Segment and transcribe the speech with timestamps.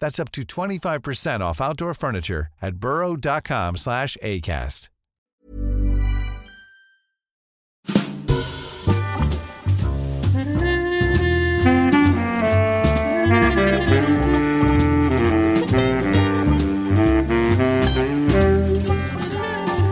[0.00, 4.88] That's up to 25% off outdoor furniture at burrow.com slash ACAST.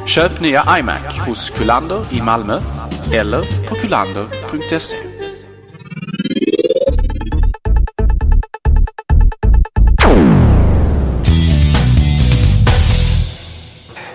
[0.08, 2.60] Köp nya iMac hos Kullander i Malmö
[3.12, 5.07] eller på kullander.se.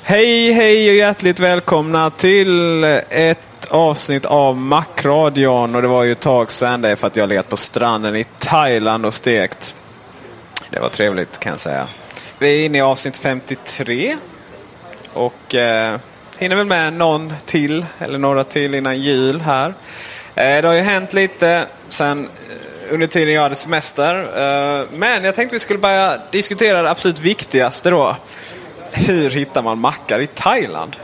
[0.05, 5.75] Hej, hej och hjärtligt välkomna till ett avsnitt av Macradion.
[5.75, 8.15] Och det var ju ett tag sedan det är för att jag legat på stranden
[8.15, 9.75] i Thailand och stekt.
[10.69, 11.87] Det var trevligt kan jag säga.
[12.39, 14.17] Vi är inne i avsnitt 53.
[15.13, 15.99] Och eh,
[16.37, 19.73] hinner väl med någon till, eller några till innan jul här.
[20.35, 24.15] Eh, det har ju hänt lite sen eh, under tiden jag hade semester.
[24.21, 28.15] Eh, men jag tänkte vi skulle börja diskutera det absolut viktigaste då.
[28.93, 30.95] Hur hittar man mackar i Thailand?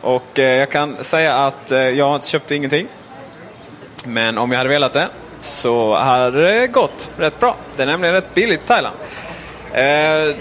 [0.00, 2.88] Och eh, jag kan säga att eh, jag köpte ingenting.
[4.04, 5.08] Men om jag hade velat det
[5.40, 7.56] så hade det gått rätt bra.
[7.76, 8.96] Det är nämligen rätt billigt i Thailand.
[9.72, 10.36] Eh,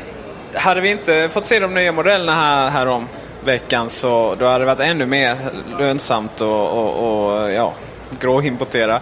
[0.61, 3.07] hade vi inte fått se de nya modellerna här, här om
[3.45, 5.37] veckan så då hade det varit ännu mer
[5.79, 7.73] lönsamt och, och, och ja,
[8.19, 8.95] gråimportera.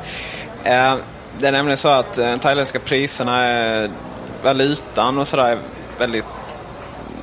[0.64, 0.96] Eh,
[1.38, 3.90] det är nämligen så att eh, de thailändska priserna, är, eh,
[4.44, 5.58] valutan och sådär är
[5.98, 6.26] väldigt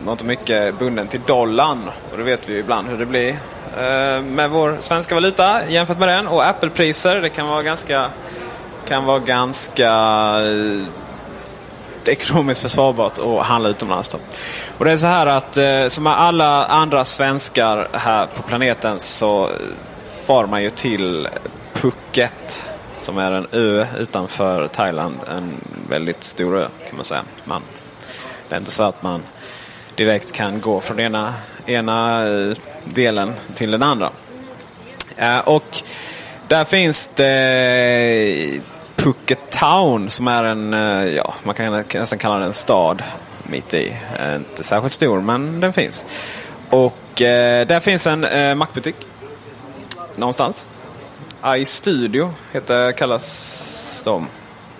[0.01, 1.91] Ehm, något mycket bunden till dollarn.
[2.13, 3.39] Och det vet vi ju ibland hur det blir
[3.79, 6.29] ehm, med vår svenska valuta jämfört med den.
[6.29, 8.11] Och Apple-priser, det kan vara ganska,
[8.89, 9.91] kan vara ganska
[10.41, 10.83] eh,
[12.13, 14.09] ekonomiskt försvarbart att handla utomlands.
[14.09, 14.19] Då.
[14.79, 19.01] Och det är så här att eh, som med alla andra svenskar här på planeten
[19.01, 19.49] så
[20.25, 21.29] far man ju till
[21.73, 22.63] Phuket
[22.97, 25.15] som är en ö utanför Thailand.
[25.37, 25.53] En
[25.89, 27.23] väldigt stor ö kan man säga.
[27.45, 27.63] Man,
[28.49, 29.23] det är inte så att man
[30.01, 31.35] direkt kan gå från ena,
[31.67, 34.11] ena eh, delen till den andra.
[35.17, 35.83] Eh, och
[36.49, 38.61] där finns det
[38.97, 43.03] Phuket Town som är en, eh, ja, man kan nästan kalla den en stad
[43.45, 43.97] mitt i.
[44.37, 46.05] Inte särskilt stor, men den finns.
[46.71, 48.97] Och eh, där finns en eh, Mac-butik.
[50.17, 50.67] Någonstans.
[51.57, 54.27] iStudio heter, kallas de.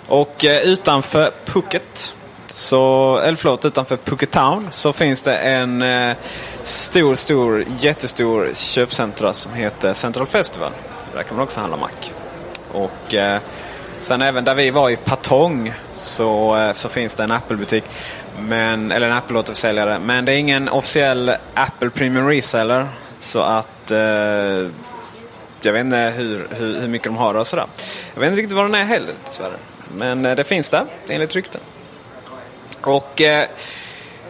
[0.09, 2.15] Och eh, utanför Phuket,
[2.53, 6.17] så, eller förlåt, utanför Pucketown så finns det en eh,
[6.63, 10.71] stor, stor, jättestor köpcentra som heter Central Festival.
[11.15, 12.13] Där kan man också handla mack.
[12.73, 13.41] Och eh,
[14.01, 17.85] Sen även där vi var i Patong så, eh, så finns det en Apple-butik.
[18.39, 19.99] Men, eller en Apple-återförsäljare.
[19.99, 22.89] Men det är ingen officiell Apple Premium Reseller.
[23.19, 23.91] Så att...
[23.91, 23.99] Eh,
[25.63, 27.67] jag vet inte hur, hur, hur, mycket de har och sådär.
[28.15, 29.57] Jag vet inte riktigt vad den är heller tyvärr.
[29.97, 31.61] Men eh, det finns där enligt rykten.
[32.83, 33.49] Och eh,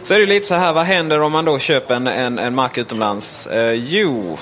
[0.01, 2.55] så är det lite så här, vad händer om man då köper en, en, en
[2.55, 3.47] mark utomlands?
[3.47, 4.37] Eh, jo,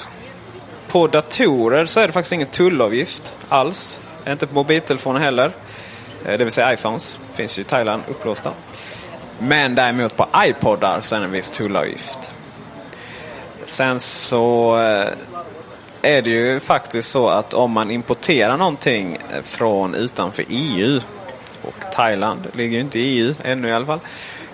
[0.88, 4.00] på datorer så är det faktiskt ingen tullavgift alls.
[4.28, 5.52] Inte på mobiltelefoner heller.
[6.26, 7.20] Eh, det vill säga iPhones.
[7.34, 8.52] Finns ju i Thailand upplåsta.
[9.40, 12.34] Men däremot på iPodar så är det en viss tullavgift.
[13.66, 15.08] Sen så eh,
[16.02, 21.00] är det ju faktiskt så att om man importerar någonting eh, från utanför EU
[22.00, 24.00] Thailand ligger ju inte i EU ännu i alla fall.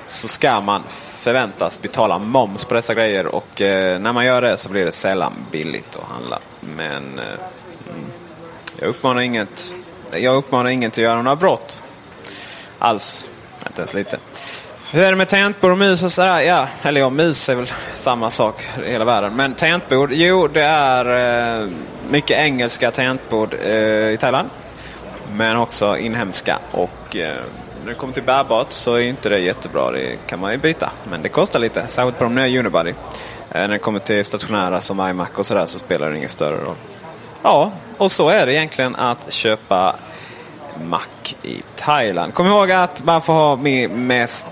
[0.04, 4.58] så ska man förväntas betala moms på dessa grejer och eh, när man gör det
[4.58, 6.40] så blir det sällan billigt att handla.
[6.60, 8.06] Men eh, mm,
[8.80, 9.74] jag uppmanar inget
[10.12, 11.82] jag uppmanar ingen till att göra några brott.
[12.80, 13.28] Alls.
[13.68, 14.18] Inte ens lite.
[14.92, 16.42] Hur är det med tangentbord och mus och sådär?
[16.42, 19.36] Ja, eller ja, mus är väl samma sak i hela världen.
[19.36, 21.68] Men tangentbord, jo det är eh,
[22.10, 24.50] mycket engelska tangentbord eh, i Thailand.
[25.34, 26.60] Men också inhemska.
[26.72, 27.36] Och eh,
[27.84, 29.92] när det kommer till bärbart så är inte det jättebra.
[29.92, 30.92] Det kan man ju byta.
[31.10, 31.88] Men det kostar lite.
[31.88, 32.90] Särskilt på de nya Unibody.
[32.90, 32.96] Eh,
[33.52, 36.76] när det kommer till stationära som iMac och sådär så spelar det ingen större roll.
[37.42, 39.96] Ja, och så är det egentligen att köpa
[40.84, 41.02] Mac
[41.44, 42.34] i Thailand.
[42.34, 44.48] Kom ihåg att man får ha med mest,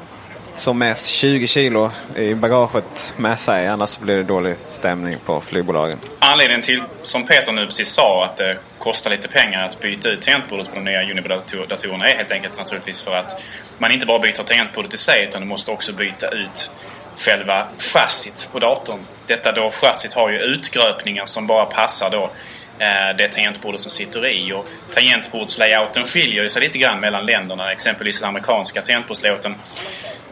[0.56, 3.68] som mest 20 kilo i bagaget med sig.
[3.68, 5.98] Annars blir det dålig stämning på flygbolagen.
[6.20, 10.22] Anledningen till, som Peter nu precis sa, att det kostar lite pengar att byta ut
[10.22, 13.42] tangentbordet på de nya Unibody-datorerna är helt enkelt naturligtvis för att
[13.78, 16.72] man inte bara byter tangentbordet i sig utan du måste också byta ut
[17.18, 19.00] själva chassit på datorn.
[19.28, 22.30] Detta då chassit har ju utgröpningar som bara passar då
[22.80, 24.54] Eh, det tangentbordet som sitter i.
[24.54, 27.72] Och tangentbordslayouten skiljer sig lite grann mellan länderna.
[27.72, 29.56] Exempelvis den amerikanska tangentbordslayouten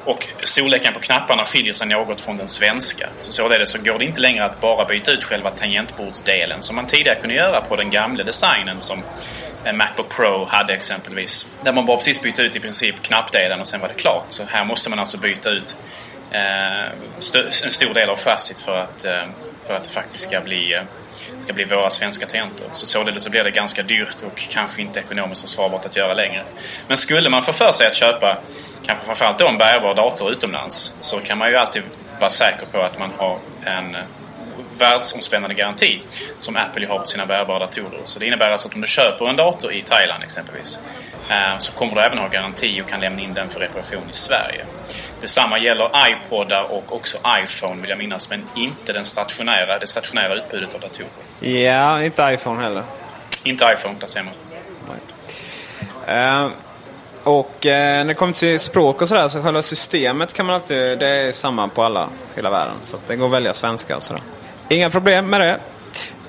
[0.05, 3.09] och storleken på knapparna skiljer sig något från den svenska.
[3.19, 6.87] Så således så går det inte längre att bara byta ut själva tangentbordsdelen som man
[6.87, 9.03] tidigare kunde göra på den gamla designen som
[9.65, 11.51] eh, Macbook Pro hade exempelvis.
[11.63, 14.25] Där man bara precis bytte ut i princip knappdelen och sen var det klart.
[14.27, 15.75] Så här måste man alltså byta ut
[16.31, 16.85] eh,
[17.63, 19.23] en stor del av chassit för att, eh,
[19.67, 20.81] för att det faktiskt ska bli eh,
[21.43, 22.67] ska bli våra svenska tangenter.
[22.71, 26.43] Så således så blir det ganska dyrt och kanske inte ekonomiskt försvarbart att göra längre.
[26.87, 28.37] Men skulle man få för sig att köpa
[28.85, 31.83] kanske framförallt då en bärbar dator utomlands så kan man ju alltid
[32.19, 33.97] vara säker på att man har en
[34.77, 36.01] världsomspännande garanti
[36.39, 38.01] som Apple har på sina bärbara datorer.
[38.03, 40.79] Så det innebär alltså att om du köper en dator i Thailand exempelvis
[41.57, 44.65] så kommer du även ha garanti och kan lämna in den för reparation i Sverige.
[45.21, 50.35] Detsamma gäller iPodar och också iPhone vill jag minnas, men inte den stationära, det stationära
[50.35, 51.09] utbudet av datorer.
[51.63, 52.83] Ja, inte iPhone heller.
[53.43, 54.33] Inte iPhone, där ser man.
[56.09, 56.51] Uh,
[57.23, 60.99] och uh, när det kommer till språk och sådär, så själva systemet kan man alltid,
[60.99, 62.73] det är samma på alla, hela världen.
[62.83, 64.23] Så det går att välja svenska och sådär.
[64.69, 65.59] Inga problem med det.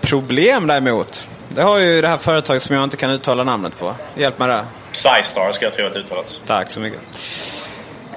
[0.00, 3.94] Problem däremot, det har ju det här företaget som jag inte kan uttala namnet på.
[4.14, 4.64] Hjälp mig där.
[4.92, 6.42] Psystar ska jag tro att det uttalas.
[6.46, 7.00] Tack så mycket.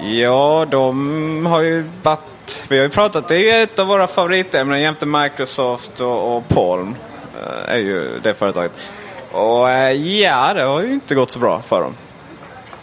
[0.00, 2.58] Ja, de har ju varit...
[2.68, 6.96] Vi har ju pratat, det är ett av våra favoritämnen jämte Microsoft och, och Palm.
[7.44, 8.72] Eh, är ju det företaget.
[9.30, 11.96] Och eh, ja, det har ju inte gått så bra för dem.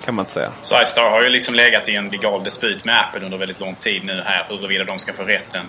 [0.05, 0.51] Kan man inte säga.
[0.61, 4.05] SiStar har ju liksom legat i en legal disput med Apple under väldigt lång tid
[4.05, 5.65] nu här huruvida de ska få rätten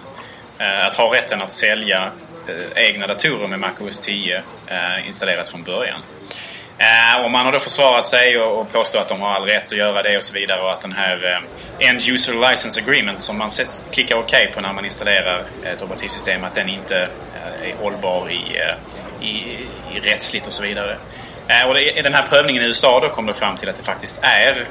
[0.59, 2.11] eh, att ha rätten att sälja
[2.75, 4.43] egna datorer med MacOS 10
[5.07, 6.01] installerat från början.
[6.79, 9.65] Eh, och man har då försvarat sig och, och påstår att de har all rätt
[9.65, 11.43] att göra det och så vidare och att den här
[11.79, 15.83] eh, End User License Agreement som man ses, klickar OK på när man installerar ett
[15.83, 19.59] operativsystem att den inte eh, är hållbar i, eh, i,
[19.97, 20.97] i rättsligt och så vidare.
[21.49, 23.83] Eh, och det, den här prövningen i USA då kom det fram till att det
[23.83, 24.67] faktiskt är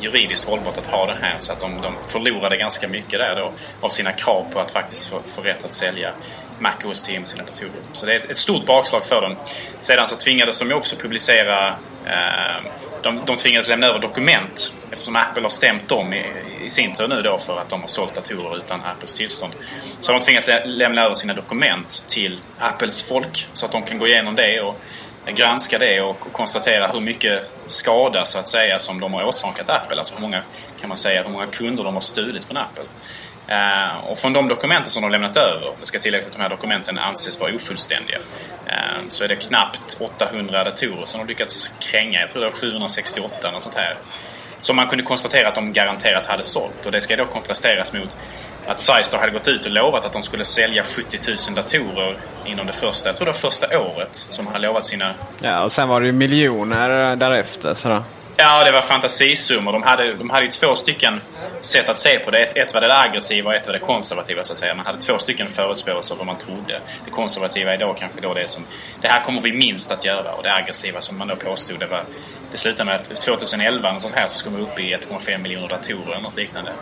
[0.00, 3.52] juridiskt hållbart att ha det här så att de, de förlorade ganska mycket där då
[3.80, 6.12] av sina krav på att faktiskt få, få rätt att sälja
[6.58, 7.82] Mac OS 10 med sina datorer.
[7.92, 9.36] Så det är ett, ett stort bakslag för dem.
[9.80, 11.68] Sedan så tvingades de ju också publicera
[12.06, 12.62] eh,
[13.02, 16.24] de, de tvingades lämna över dokument eftersom Apple har stämt dem i,
[16.64, 19.52] i sin tur nu då för att de har sålt datorer utan Apples tillstånd.
[20.00, 23.98] Så har de tvingats lämna över sina dokument till Apples folk så att de kan
[23.98, 24.80] gå igenom det och
[25.26, 29.68] granska det och, och konstatera hur mycket skada så att säga som de har åsamkat
[29.68, 29.98] Apple.
[29.98, 30.42] Alltså hur många,
[30.80, 32.84] kan man säga, hur många kunder de har stulit från Apple.
[33.48, 36.48] Eh, och från de dokumenten som de lämnat över, det ska tilläggas att de här
[36.48, 38.18] dokumenten anses vara ofullständiga,
[38.66, 42.20] eh, så är det knappt 800 datorer som de lyckats kränga.
[42.20, 43.96] Jag tror det var 768 eller sånt här.
[44.60, 46.86] Som man kunde konstatera att de garanterat hade sålt.
[46.86, 48.16] Och det ska då kontrasteras mot
[48.66, 52.66] att Systar hade gått ut och lovat att de skulle sälja 70 000 datorer inom
[52.66, 55.14] det första, jag tror det var första året som de hade lovat sina...
[55.40, 57.74] Ja, och sen var det ju miljoner eh, därefter.
[57.74, 58.02] Sådär.
[58.40, 59.72] Ja, det var fantasisummor.
[59.72, 61.20] De hade, de hade ju två stycken
[61.60, 62.38] sätt att se på det.
[62.38, 64.74] Ett, ett var det aggressiva och ett var det konservativa så att säga.
[64.74, 66.80] Man hade två stycken förutspåelser vad man trodde.
[67.04, 68.64] Det konservativa idag kanske då det som...
[69.00, 70.32] Det här kommer vi minst att göra.
[70.32, 72.04] Och det aggressiva som man då påstod det var...
[72.52, 75.68] Det slutade med att 2011 och sånt här så skulle man upp i 1,5 miljoner
[75.68, 76.72] datorer eller något liknande.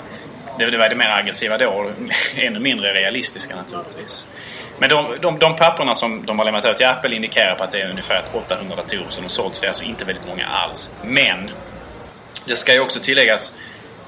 [0.59, 1.91] Det, det var det mer aggressiva då.
[2.37, 4.27] Ännu mindre realistiska naturligtvis.
[4.79, 7.71] Men de, de, de papperna som de har lämnat ut till Apple indikerar på att
[7.71, 9.61] det är ungefär 800 datorer som har sålts.
[9.61, 10.95] Det är alltså inte väldigt många alls.
[11.03, 11.51] Men
[12.47, 13.59] det ska ju också tilläggas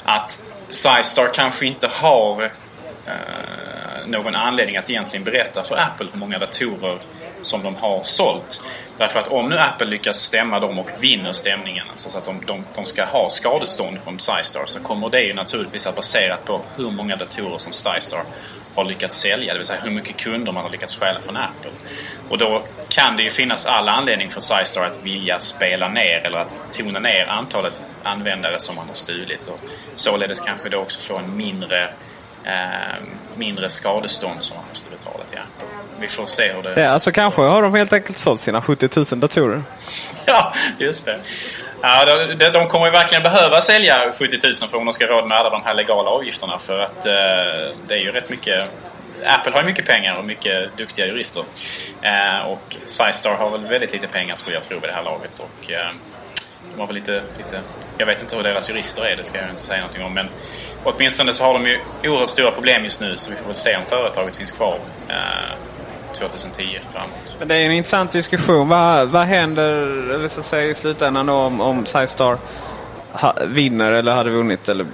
[0.04, 6.38] att SiStar kanske inte har eh, någon anledning att egentligen berätta för Apple hur många
[6.38, 6.98] datorer
[7.42, 8.60] som de har sålt.
[8.96, 12.40] Därför att om nu Apple lyckas stämma dem och vinner stämningen, alltså så att de,
[12.46, 16.60] de, de ska ha skadestånd från SciStar, så kommer det ju naturligtvis att baserat på
[16.76, 18.22] hur många datorer som SciStar
[18.78, 21.70] har lyckats sälja, det vill säga hur mycket kunder man har lyckats stjäla från Apple.
[22.28, 26.38] Och då kan det ju finnas all anledning för SciStar att vilja spela ner eller
[26.38, 29.60] att tona ner antalet användare som man har stulit och
[29.94, 31.84] således kanske då också få en mindre
[32.44, 33.02] eh,
[33.36, 35.68] mindre skadestånd som man måste betala till Apple.
[36.00, 36.80] Vi får se hur det...
[36.80, 39.62] Ja, alltså kanske har de helt enkelt sålt sina 70 000 datorer.
[40.26, 41.20] ja, just det.
[41.82, 42.04] Ja,
[42.34, 45.38] de, de kommer ju verkligen behöva sälja 70 000 för om de ska råd med
[45.38, 47.12] alla de här legala avgifterna för att eh,
[47.86, 48.64] det är ju rätt mycket
[49.26, 51.44] Apple har ju mycket pengar och mycket duktiga jurister.
[52.02, 55.40] Eh, och Sizestar har väl väldigt lite pengar skulle jag tro vid det här laget.
[55.40, 55.90] Och, eh,
[56.72, 57.60] de har väl lite, lite...
[57.98, 60.14] Jag vet inte hur deras jurister är, det ska jag inte säga någonting om.
[60.14, 60.28] Men
[60.84, 63.76] åtminstone så har de ju oerhört stora problem just nu så vi får väl se
[63.76, 65.54] om företaget finns kvar eh,
[66.18, 67.36] 2010 framåt.
[67.38, 68.68] Men det är en intressant diskussion.
[68.68, 69.64] Vad, vad händer
[70.14, 71.86] eller så säga, i slutändan då, om, om
[73.12, 74.68] ha, vinner eller hade vunnit?
[74.68, 74.86] Eller,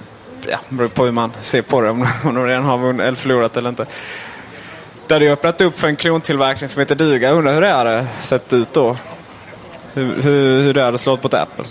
[0.47, 1.89] ja, beror på hur man ser på det.
[1.89, 3.85] Om, om de redan har vunnit eller förlorat eller inte.
[5.07, 7.27] Det hade ju öppnat upp för en klontillverkning som heter duga.
[7.27, 8.95] Jag undrar hur det hade sett ut då?
[9.93, 11.65] Hur, hur, hur det hade slått mot Apple?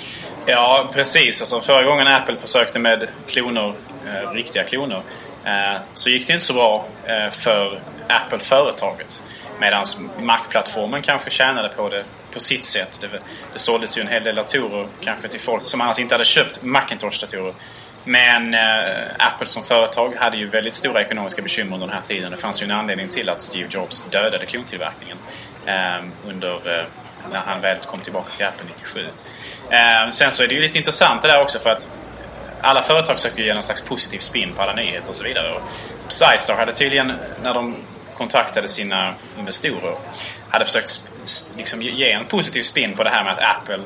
[0.47, 1.41] Ja, precis.
[1.41, 3.75] Alltså, förra gången Apple försökte med kloner,
[4.07, 5.03] eh, riktiga kloner,
[5.45, 9.23] eh, så gick det inte så bra eh, för Apple-företaget.
[9.61, 9.85] Medan
[10.19, 12.99] Mac-plattformen kanske tjänade på det på sitt sätt.
[13.01, 13.09] Det,
[13.53, 16.63] det såldes ju en hel del datorer kanske till folk som annars inte hade köpt
[16.63, 17.55] Macintosh-datorer.
[18.05, 22.31] Men eh, Apple som företag hade ju väldigt stora ekonomiska bekymmer under den här tiden.
[22.31, 25.17] Det fanns ju en anledning till att Steve Jobs dödade klontillverkningen
[25.67, 26.85] eh, under, eh,
[27.33, 29.07] när han väl kom tillbaka till Apple 97.
[29.71, 31.89] Eh, sen så är det ju lite intressant det där också för att
[32.61, 35.53] alla företag försöker ge någon slags positiv spin på alla nyheter och så vidare.
[35.53, 37.77] Och hade tydligen, när de
[38.17, 39.97] kontaktade sina investorer,
[40.51, 41.09] hade försökt
[41.57, 43.81] liksom ge en positiv spin på det här med att Apple,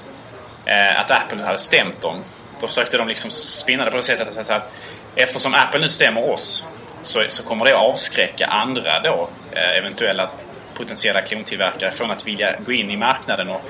[0.64, 2.24] eh, att Apple hade stämt dem.
[2.60, 4.72] Då försökte de liksom spinna det på det sättet att säga att
[5.14, 6.68] eftersom Apple nu stämmer oss
[7.00, 10.30] så, så kommer det avskräcka andra då, eh, eventuella
[10.74, 13.62] potentiella klontillverkare från att vilja gå in i marknaden och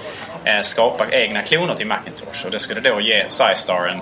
[0.44, 2.46] eh, skapa egna kloner till Macintosh.
[2.46, 4.00] Och det skulle då ge SciStar en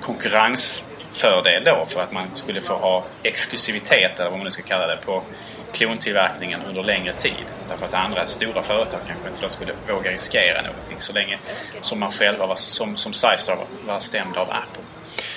[0.00, 4.86] konkurrensfördel då för att man skulle få ha exklusivitet, eller vad man nu ska kalla
[4.86, 5.24] det, på
[5.72, 7.44] klontillverkningen under längre tid.
[7.68, 11.38] Därför att andra stora företag kanske inte då skulle våga riskera någonting så länge
[11.80, 14.82] som man själva var, som, som Sizestar var stämd av Apple.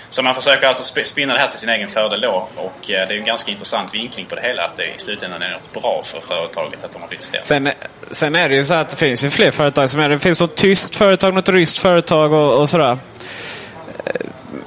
[0.09, 3.13] Så man försöker alltså spinna det här till sin egen fördel då och eh, det
[3.13, 6.01] är en ganska intressant vinkling på det hela att det i slutändan är något bra
[6.05, 7.45] för företaget att de har blivit stämda.
[7.45, 7.69] Sen,
[8.11, 10.19] sen är det ju så att det finns ju fler företag som är det.
[10.19, 12.97] finns något tyskt företag, något ryskt företag och, och sådär.
[14.05, 14.13] Eh,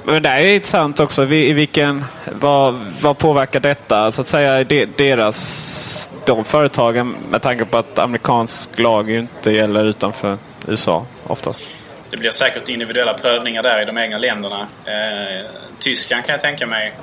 [0.03, 1.25] men det är ju intressant också.
[1.25, 2.05] I vilken,
[2.43, 4.11] vad, vad påverkar detta?
[4.11, 4.63] Så att säga
[4.97, 11.71] deras, de företagen med tanke på att amerikansk lag ju inte gäller utanför USA oftast.
[12.09, 14.67] Det blir säkert individuella prövningar där i de egna länderna.
[14.85, 15.45] Eh,
[15.79, 16.93] Tyskland kan jag tänka mig.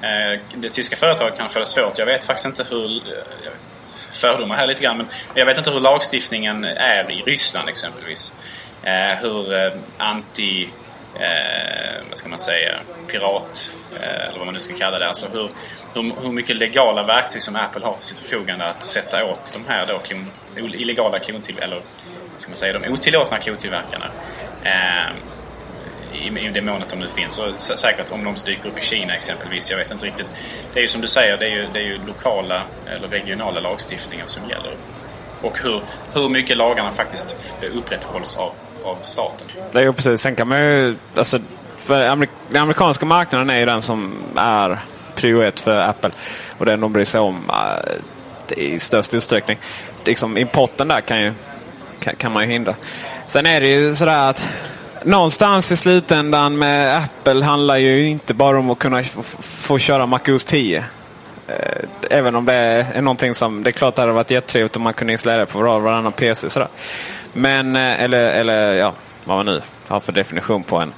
[0.00, 1.98] Eh, det tyska företaget kan få det svårt.
[1.98, 2.96] Jag vet faktiskt inte hur...
[2.96, 3.52] Eh,
[4.12, 4.96] fördomar här lite grann.
[4.96, 8.34] Men jag vet inte hur lagstiftningen är i Ryssland exempelvis.
[8.82, 10.68] Eh, hur eh, anti
[11.14, 15.08] eh, vad ska man säga, pirat, eh, eller vad man nu ska kalla det.
[15.08, 15.50] Alltså hur,
[15.94, 19.72] hur, hur, mycket legala verktyg som Apple har till sitt förfogande att sätta åt de
[19.72, 21.82] här då klon, illegala klontillverkarna, eller
[22.32, 24.10] vad ska man säga, de otillåtna klontillverkarna.
[24.62, 25.12] Eh,
[26.12, 27.38] i, i det mån att de nu finns.
[27.38, 29.70] Och säkert om de dyker upp i Kina exempelvis.
[29.70, 30.32] Jag vet inte riktigt.
[30.72, 33.60] Det är ju som du säger, det är ju, det är ju lokala eller regionala
[33.60, 34.74] lagstiftningar som gäller.
[35.42, 38.52] Och hur, hur mycket lagarna faktiskt upprätthålls av
[38.88, 39.46] av staten.
[39.72, 40.20] Det är precis.
[40.20, 40.96] Sen kan man ju...
[41.16, 41.38] Alltså,
[41.76, 44.78] för amerik den amerikanska marknaden är ju den som är
[45.14, 46.10] prio ett för Apple.
[46.58, 49.58] Och den de bryr sig om äh, i störst utsträckning.
[50.04, 51.32] Liksom, importen där kan, ju,
[52.00, 52.74] kan, kan man ju hindra.
[53.26, 54.46] Sen är det ju sådär att
[55.04, 59.02] någonstans i slutändan med Apple handlar ju inte bara om att kunna
[59.40, 60.84] få köra MacOS 10.
[61.48, 64.82] Eh, även om det är någonting som, det är klart det hade varit jättetrevligt om
[64.82, 66.50] man kunde installera det på var varannan PC.
[66.50, 66.68] Sådär.
[67.32, 70.92] Men, eh, eller, eller ja, vad man nu har för definition på en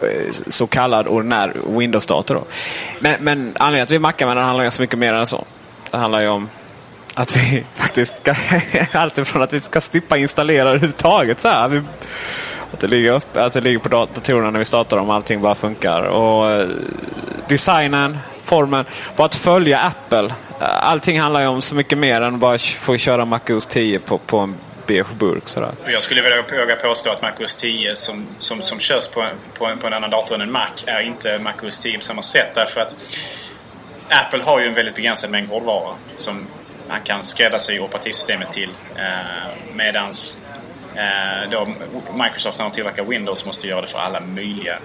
[0.00, 2.44] eh, så kallad ordinär Windows-dator.
[3.00, 5.26] Men, men anledningen till att vi mackar med den handlar ju så mycket mer än
[5.26, 5.44] så.
[5.90, 6.48] Det handlar ju om
[7.14, 8.34] att vi faktiskt ska,
[8.98, 11.40] alltifrån att vi ska slippa installera överhuvudtaget.
[11.40, 11.68] Så här.
[11.68, 11.82] Vi,
[12.72, 15.54] att, det ligger upp, att det ligger på datorerna när vi startar dem allting bara
[15.54, 16.02] funkar.
[16.02, 16.68] Och
[17.48, 18.18] designen,
[18.50, 18.84] plattformen
[19.16, 20.34] bara att följa Apple.
[20.60, 24.18] Eh, allting handlar ju om så mycket mer än bara få köra MacOS 10 på,
[24.18, 24.54] på en
[24.86, 25.48] beige burk.
[25.48, 25.70] Sådär.
[25.86, 29.28] Jag skulle vilja våga påstå att MacOS 10 som, som, som körs på,
[29.58, 32.22] på, en, på en annan dator än en Mac är inte MacOS 10 på samma
[32.22, 32.48] sätt.
[32.54, 32.96] Därför att
[34.08, 36.46] Apple har ju en väldigt begränsad mängd hårdvara som
[36.88, 38.70] man kan skräddarsy operativsystemet till.
[38.96, 40.38] Eh, medans
[40.94, 41.68] eh, då
[42.24, 44.78] Microsoft när de tillverkar Windows måste göra det för alla möjliga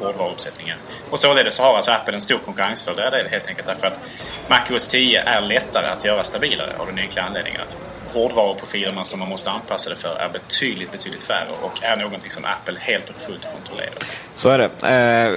[0.00, 0.76] hårdvaruuppsättningar.
[1.10, 4.00] Och således har alltså Apple en stor konkurrensfördel helt enkelt därför att
[4.48, 7.76] MacOS 10 är lättare att göra stabilare av den enkla anledningen att
[8.12, 12.44] hårdvaruprofilerna som man måste anpassa det för är betydligt, betydligt färre och är någonting som
[12.44, 13.94] Apple helt och fullt kontrollerar.
[14.34, 14.88] Så är det.
[14.88, 15.32] Eh,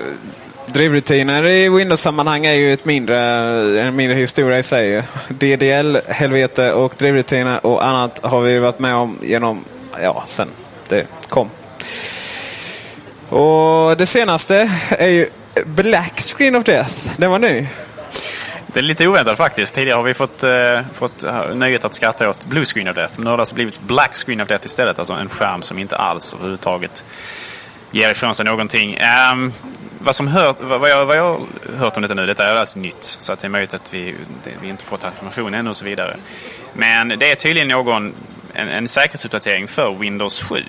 [0.73, 3.19] drivrutiner i Windows-sammanhang är ju ett mindre,
[3.81, 5.03] en mindre historia i sig.
[5.29, 9.65] DDL-helvete och drivrutiner och annat har vi varit med om genom,
[10.01, 10.47] ja, sen
[10.87, 11.49] det kom.
[13.33, 15.27] Och det senaste är ju
[15.65, 17.09] Black Screen of Death.
[17.17, 17.67] Den var ny.
[18.67, 19.75] Det är lite oväntat faktiskt.
[19.75, 23.13] Tidigare har vi fått, eh, fått eh, nöjet att skratta åt Blue Screen of Death.
[23.15, 24.99] Men nu har det alltså blivit Black Screen of Death istället.
[24.99, 27.03] Alltså en skärm som inte alls överhuvudtaget
[27.91, 28.97] ger ifrån sig någonting.
[29.31, 29.53] Um,
[29.99, 31.47] vad, som hör, vad, jag, vad jag har
[31.77, 33.03] hört om detta nu, detta är alltså nytt.
[33.03, 34.15] Så att det är möjligt att vi,
[34.61, 36.17] vi inte fått information ännu och så vidare.
[36.73, 38.13] Men det är tydligen någon,
[38.53, 40.63] en, en säkerhetsuppdatering för Windows 7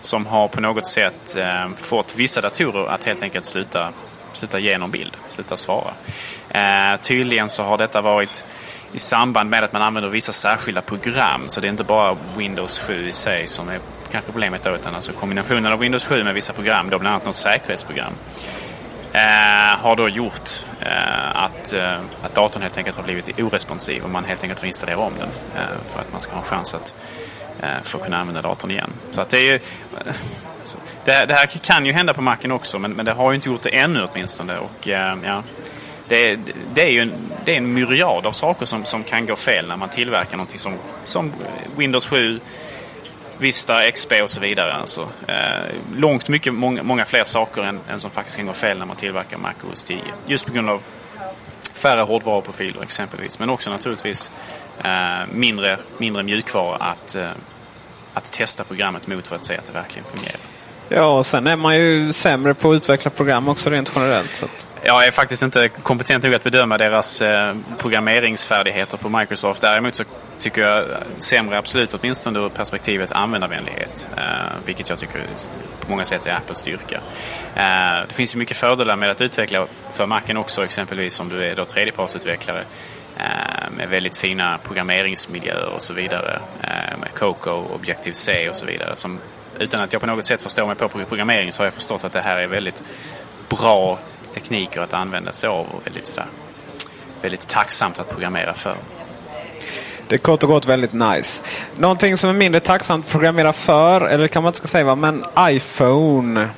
[0.00, 3.92] som har på något sätt eh, fått vissa datorer att helt enkelt sluta,
[4.32, 5.92] sluta ge någon bild, sluta svara.
[6.48, 8.44] Eh, tydligen så har detta varit
[8.92, 11.48] i samband med att man använder vissa särskilda program.
[11.48, 14.94] Så det är inte bara Windows 7 i sig som är kanske problemet då, utan
[14.94, 18.12] alltså kombinationen av Windows 7 med vissa program, då bland annat något säkerhetsprogram,
[19.12, 20.50] eh, har då gjort
[20.80, 24.66] eh, att, eh, att datorn helt enkelt har blivit oresponsiv och man helt enkelt får
[24.66, 26.94] installera om den eh, för att man ska ha en chans att
[27.62, 28.92] Eh, för att kunna använda datorn igen.
[29.10, 30.14] Så att det, är ju, eh,
[30.60, 33.36] alltså, det, det, här kan ju hända på Macen också men, men det har ju
[33.36, 34.58] inte gjort det ännu åtminstone.
[34.58, 35.42] Och, eh, ja,
[36.08, 36.38] det,
[36.74, 37.12] det, är ju en,
[37.44, 40.58] det är en myriad av saker som, som kan gå fel när man tillverkar någonting
[40.58, 41.32] som, som
[41.76, 42.40] Windows 7,
[43.38, 44.72] Vista, XP och så vidare.
[44.72, 48.78] Alltså, eh, långt mycket, många, många fler saker än, än, som faktiskt kan gå fel
[48.78, 50.00] när man tillverkar Mac OS 10.
[50.26, 50.82] Just på grund av
[51.74, 53.38] färre hårdvaruprofiler exempelvis.
[53.38, 54.32] Men också naturligtvis
[55.32, 57.28] mindre, mindre mjukvara att, eh,
[58.14, 60.40] att testa programmet mot för att se att det verkligen fungerar.
[60.88, 64.32] Ja, och sen är man ju sämre på att utveckla program också rent generellt.
[64.32, 64.68] Så att...
[64.82, 69.60] Jag är faktiskt inte kompetent nog att bedöma deras eh, programmeringsfärdigheter på Microsoft.
[69.60, 70.04] Däremot så
[70.38, 70.84] tycker jag
[71.18, 74.08] sämre absolut, åtminstone ur perspektivet användarvänlighet.
[74.16, 74.22] Eh,
[74.64, 75.22] vilket jag tycker
[75.80, 77.00] på många sätt är Apples styrka.
[77.54, 81.44] Eh, det finns ju mycket fördelar med att utveckla för Macen också, exempelvis om du
[81.44, 82.64] är då tredjepartsutvecklare.
[83.16, 86.40] Eh, med väldigt fina programmeringsmiljöer och så vidare.
[86.62, 88.96] Eh, med Coco, Objective-C och så vidare.
[88.96, 89.18] Som,
[89.58, 92.12] utan att jag på något sätt förstår mig på programmering så har jag förstått att
[92.12, 92.82] det här är väldigt
[93.48, 93.98] bra
[94.34, 96.26] tekniker att använda sig av och väldigt, sådär,
[97.22, 98.76] väldigt tacksamt att programmera för.
[100.08, 101.42] Det är kort och gott väldigt nice.
[101.76, 106.48] Någonting som är mindre tacksamt att programmera för, eller kan man inte säga, men iPhone.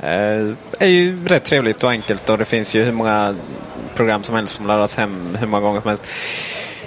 [0.00, 3.34] Eh, är ju rätt trevligt och enkelt och det finns ju hur många
[3.98, 6.06] program som helst som laddas hem hur många gånger som helst.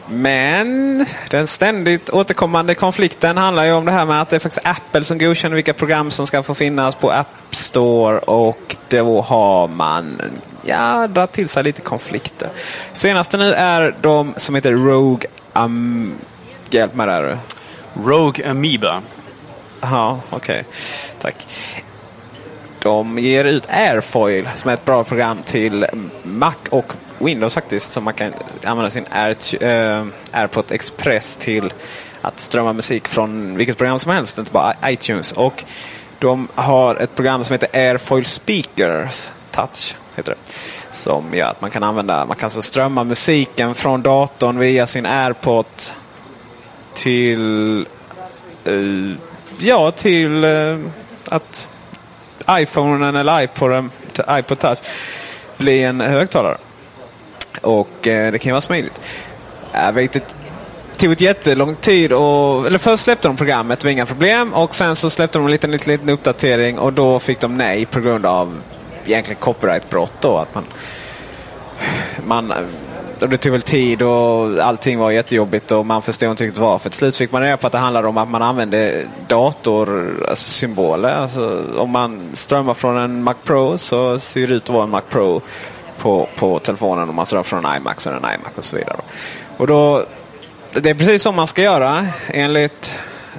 [0.10, 4.66] Men den ständigt återkommande konflikten handlar ju om det här med att det är faktiskt
[4.66, 9.68] Apple som godkänner vilka program som ska få finnas på App Store och då har
[9.68, 10.22] man
[10.64, 12.50] ja, dragit till sig lite konflikter.
[12.94, 16.14] Senaste nu är de som heter Rogue um,
[16.70, 17.38] Hjälp mig där.
[17.94, 19.02] Rogue Amoeba.
[19.82, 20.60] Ja, okej.
[20.60, 20.64] Okay.
[21.22, 21.48] Tack.
[22.84, 25.86] De ger ut Airfoil som är ett bra program till
[26.24, 27.94] Mac och Windows faktiskt.
[27.94, 31.74] Som man kan använda sin Air, äh, eh, AirPod Express till
[32.22, 35.32] att strömma musik från vilket program som helst, inte bara iTunes.
[35.32, 35.64] Och
[36.20, 39.96] de har ett program som heter Airfoil Speakers Touch.
[40.16, 40.54] Heter det.
[40.92, 45.06] Som gör att man kan använda, man kan alltså strömma musiken från datorn via sin
[45.06, 45.66] AirPod
[46.94, 47.86] till,
[48.68, 49.16] uh,
[49.60, 50.80] ja till uh,
[51.30, 51.68] att
[52.50, 53.92] iPhonen eller iPoden,
[54.30, 54.80] iPod Touch
[55.58, 56.58] bli en högtalare.
[57.62, 59.02] Och eh, det kan ju vara smidigt.
[59.74, 60.20] Jag vet inte,
[60.94, 64.54] det tog ett jättelång tid och, eller först släppte de programmet, det var inga problem.
[64.54, 67.86] Och sen så släppte de en liten, liten, liten uppdatering och då fick de nej
[67.86, 68.62] på grund av
[69.06, 70.38] egentligen copyrightbrott då.
[70.38, 70.64] Att man,
[72.26, 72.54] man
[73.22, 76.90] och det tog väl tid och allting var jättejobbigt och man förstod inte riktigt varför.
[76.90, 81.10] Till slut fick man reda på att det handlade om att man använde datorsymboler.
[81.10, 84.84] Alltså, alltså, om man strömmar från en Mac Pro så ser det ut att vara
[84.84, 85.42] en Mac Pro
[85.98, 87.10] på, på telefonen.
[87.10, 88.98] Om man strömmar från en iMac så är det en iMac och så vidare.
[89.58, 90.06] Och då,
[90.74, 92.94] det är precis som man ska göra enligt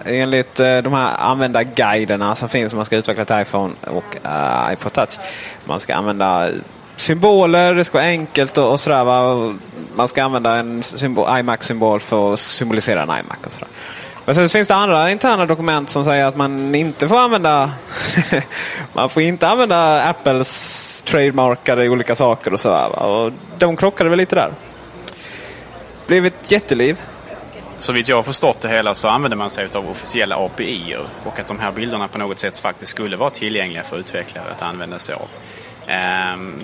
[0.04, 4.72] enligt eh, de här användarguiderna som finns om man ska utveckla till iPhone och uh,
[4.72, 5.18] iPod Touch.
[5.64, 6.50] Man ska använda
[6.96, 9.04] symboler, det ska vara enkelt och, och sådär.
[9.04, 9.54] Va?
[9.94, 10.82] Man ska använda en
[11.38, 13.68] iMac-symbol för att symbolisera en iMac och sådär.
[14.24, 17.70] Men sen finns det andra interna dokument som säger att man inte får använda
[18.92, 22.98] man får inte använda Apples trademarkade olika saker och sådär.
[22.98, 24.52] Och de krockade väl lite där.
[26.06, 27.00] Blev ett jätteliv.
[27.78, 31.38] så vitt jag har förstått det hela så använder man sig av officiella API och
[31.38, 34.98] att de här bilderna på något sätt faktiskt skulle vara tillgängliga för utvecklare att använda
[34.98, 35.28] sig av.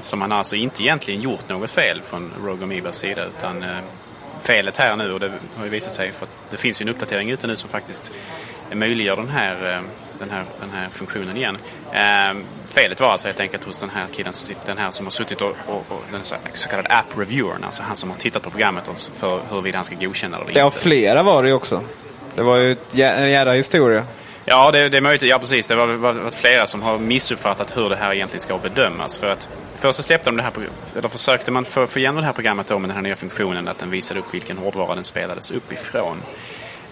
[0.01, 3.69] Så man har alltså inte egentligen gjort något fel från Rogue Amoebas sida utan eh,
[4.43, 6.89] felet här nu och det har ju visat sig för att det finns ju en
[6.89, 8.11] uppdatering ute nu som faktiskt
[8.73, 9.81] möjliggör den här, eh,
[10.19, 11.59] den här, den här funktionen igen.
[11.93, 14.33] Ehm, felet var alltså helt enkelt hos den här killen,
[14.67, 16.21] den här som har suttit och, och, och den
[16.55, 20.37] så kallade app-reviewern, alltså han som har tittat på programmet för huruvida han ska godkänna
[20.37, 20.61] det eller inte.
[20.61, 21.83] Ja, flera var det ju också.
[22.35, 24.05] Det var ju en jädra historia.
[24.51, 25.23] Ja, det, det, är möjligt.
[25.23, 25.67] Ja, precis.
[25.67, 29.19] Det har varit flera som har missuppfattat hur det här egentligen ska bedömas.
[29.19, 30.53] För att först så släppte de det här,
[30.97, 33.69] eller försökte man få, få igenom det här programmet då med den här nya funktionen
[33.69, 36.23] att den visade upp vilken hårdvara den spelades uppifrån.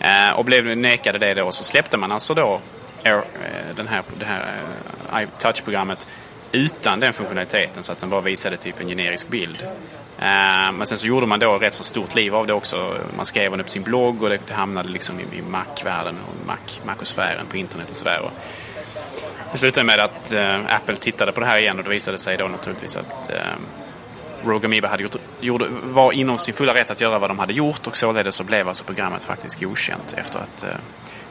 [0.00, 2.60] Eh, och blev nekade det då, så släppte man alltså då
[3.04, 4.46] Air, eh, den här, det här
[5.12, 6.06] eh, iTouch-programmet
[6.52, 9.66] utan den funktionaliteten så att den bara visade typ en generisk bild.
[10.18, 12.96] Eh, men sen så gjorde man då rätt så stort liv av det också.
[13.16, 17.56] Man skrev upp sin blogg och det, hamnade liksom i, Mac-världen och Mac, Macosfären på
[17.56, 18.30] internet och sådär.
[19.52, 22.36] Det slutade med att eh, Apple tittade på det här igen och det visade sig
[22.36, 23.36] då naturligtvis att eh,
[24.44, 27.52] Roger Amoeba hade gjort, gjorde, var inom sin fulla rätt att göra vad de hade
[27.52, 30.76] gjort och således så blev alltså programmet faktiskt godkänt efter att eh,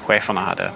[0.06, 0.72] cheferna hade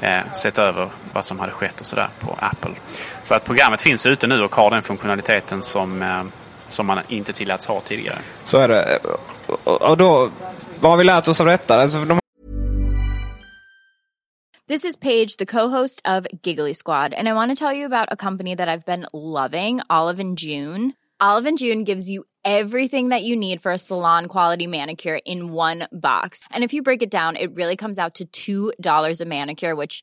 [0.00, 2.74] eh, sett över vad som hade skett och sådär på Apple.
[3.22, 6.24] Så att programmet finns ute nu och har den funktionaliteten som, eh,
[6.72, 8.18] som man inte tilläts ha tidigare.
[8.42, 8.98] Så är det.
[9.64, 10.30] Och då,
[10.80, 11.74] vad har vi lärt oss av detta?
[11.74, 12.18] Alltså, de...
[14.68, 18.08] This is Paige, the co-host of Giggly Squad, and I want to tell you about
[18.10, 20.92] a company that I've been loving, Olive and June.
[21.20, 25.52] Olive and June gives you everything that you need for a salon quality manicure in
[25.52, 26.44] one box.
[26.50, 30.02] And if you break it down, it really comes out to $2 a manicure, which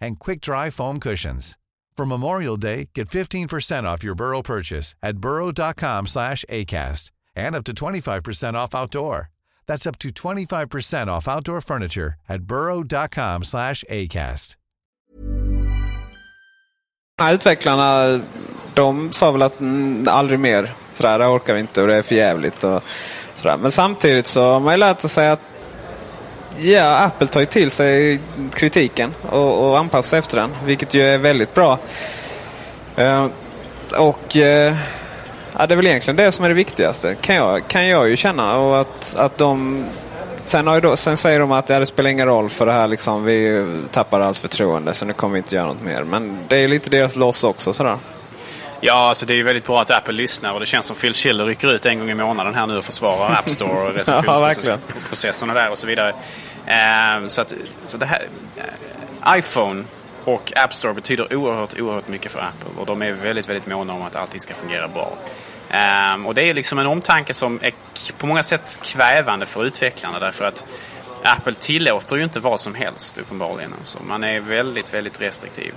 [0.00, 1.58] and quick-dry foam cushions.
[1.96, 7.64] For Memorial Day, get 15% off your Burrow purchase at burrow.com slash ACAST and up
[7.64, 9.30] to 25% off outdoor.
[9.66, 14.56] That's up to 25% off outdoor furniture at burrow.com slash ACAST.
[17.32, 18.20] Utvecklarna,
[18.74, 20.74] de sa väl att mm, aldrig mer.
[20.94, 22.82] Sådär, det orkar vi inte och det är för jävligt och
[23.34, 23.56] sådär.
[23.56, 25.40] Men samtidigt så har man ju lärt sig att
[26.58, 28.20] Ja, Apple tar ju till sig
[28.52, 31.78] kritiken och, och anpassar sig efter den, vilket ju är väldigt bra.
[32.96, 33.26] Eh,
[33.98, 34.74] och eh,
[35.58, 38.16] ja, det är väl egentligen det som är det viktigaste, kan jag, kan jag ju
[38.16, 38.56] känna.
[38.56, 39.84] Och att, att de,
[40.44, 42.88] sen, har då, sen säger de att ja, det spelar ingen roll för det här,
[42.88, 46.04] liksom, vi tappar allt förtroende så nu kommer vi inte göra något mer.
[46.04, 47.72] Men det är lite deras loss också.
[47.72, 47.98] Sådär.
[48.80, 51.14] Ja, alltså det är ju väldigt bra att Apple lyssnar och det känns som Phil
[51.14, 55.54] Schiller rycker ut en gång i månaden här nu och försvarar App Store och recensionsprocesserna
[55.54, 56.14] där och så vidare.
[56.66, 57.54] Eh, så att,
[57.86, 59.84] så det här, eh, iPhone
[60.24, 63.92] och App Store betyder oerhört, oerhört mycket för Apple och de är väldigt, väldigt måna
[63.92, 65.12] om att allting ska fungera bra.
[66.14, 67.72] Um, och det är liksom en omtanke som är
[68.18, 70.64] på många sätt kvävande för utvecklarna därför att
[71.22, 73.74] Apple tillåter ju inte vad som helst uppenbarligen.
[73.78, 73.98] Alltså.
[74.02, 75.74] Man är väldigt, väldigt restriktiv.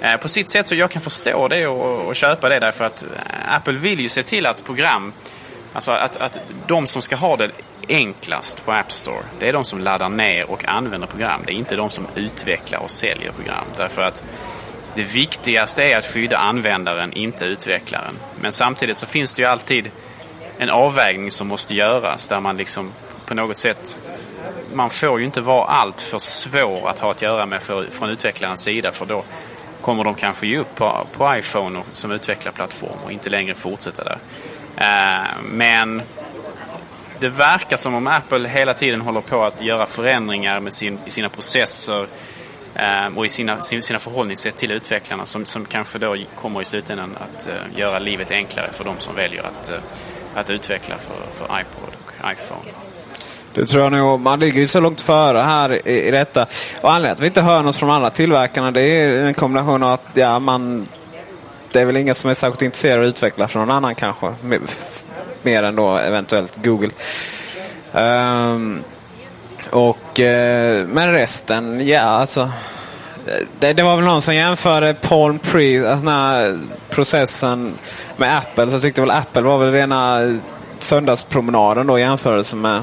[0.00, 3.02] Eh, på sitt sätt så jag kan förstå det och, och köpa det därför att
[3.02, 5.12] eh, Apple vill ju se till att program,
[5.72, 7.50] alltså att, att de som ska ha det
[7.88, 11.42] enklast på App Store, det är de som laddar ner och använder program.
[11.46, 13.64] Det är inte de som utvecklar och säljer program.
[13.76, 14.24] Därför att
[14.94, 18.14] det viktigaste är att skydda användaren, inte utvecklaren.
[18.40, 19.90] Men samtidigt så finns det ju alltid
[20.58, 22.92] en avvägning som måste göras där man liksom
[23.26, 23.98] på något sätt
[24.76, 28.10] man får ju inte vara allt för svår att ha att göra med för, från
[28.10, 29.24] utvecklarens sida för då
[29.80, 34.18] kommer de kanske ge upp på, på iPhone som utvecklarplattform och inte längre fortsätta där.
[34.80, 36.02] Uh, men
[37.20, 41.10] det verkar som om Apple hela tiden håller på att göra förändringar med sin, i
[41.10, 42.06] sina processer
[42.78, 47.16] Ehm, och i sina, sina förhållningssätt till utvecklarna som, som kanske då kommer i slutändan
[47.16, 49.76] att uh, göra livet enklare för de som väljer att, uh,
[50.34, 52.85] att utveckla för, för iPod och iPhone.
[53.56, 54.20] Det tror jag nog.
[54.20, 56.46] Man ligger ju så långt före här i, i detta.
[56.80, 59.92] Och anledningen att vi inte hör något från andra tillverkarna det är en kombination av
[59.92, 60.88] att ja, man,
[61.72, 64.34] det är väl ingen som är särskilt intresserad av att utveckla för någon annan kanske.
[65.42, 66.90] Mer än då eventuellt Google.
[67.92, 68.82] Um,
[69.70, 72.50] och, eh, men resten, ja alltså.
[73.60, 76.58] Det, det, var väl någon som jämförde Palm Pre, alltså den här
[76.90, 77.74] processen
[78.16, 78.70] med Apple.
[78.70, 80.20] Så tyckte väl Apple var väl rena
[80.80, 82.82] söndagspromenaden då i jämförelse med,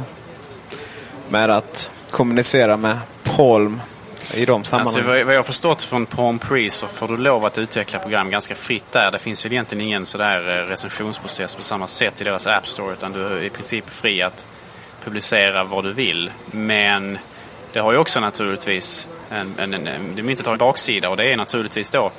[1.30, 2.98] med att kommunicera med
[3.38, 3.82] Palm
[4.34, 5.10] i de sammanhangen.
[5.10, 8.56] Alltså, vad jag förstått från Palm Pre så får du lov att utveckla program ganska
[8.56, 9.12] fritt där.
[9.12, 12.94] Det finns väl egentligen ingen sådär eh, recensionsprocess på samma sätt i deras App Store
[12.94, 14.46] utan du är i princip fri att
[15.04, 16.32] publicera vad du vill.
[16.52, 17.18] Men
[17.74, 21.18] det har ju också naturligtvis en, en, en, en, det myntet har en baksida och
[21.18, 22.12] det är naturligtvis då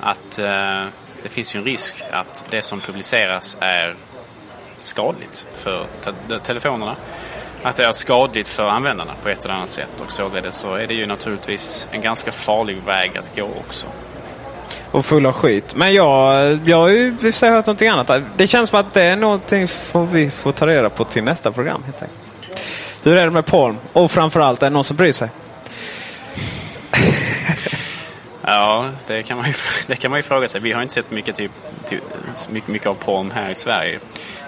[0.00, 0.84] att eh,
[1.22, 3.94] det finns ju en risk att det som publiceras är
[4.82, 5.86] skadligt för
[6.28, 6.96] te telefonerna.
[7.62, 10.86] Att det är skadligt för användarna på ett eller annat sätt och således så är
[10.86, 13.86] det ju naturligtvis en ganska farlig väg att gå också.
[14.90, 15.74] Och full av skit.
[15.76, 18.10] Men jag, jag har ju i sig hört någonting annat.
[18.36, 21.52] Det känns som att det är någonting får vi får ta reda på till nästa
[21.52, 22.32] program helt enkelt.
[23.02, 23.76] Hur är det med Palm?
[23.92, 25.30] Och framförallt, är det någon som bryr sig?
[28.42, 29.54] ja, det kan, man ju,
[29.86, 30.60] det kan man ju fråga sig.
[30.60, 31.50] Vi har inte sett mycket, till,
[31.84, 32.00] till,
[32.48, 34.00] mycket, mycket av Palm här i Sverige.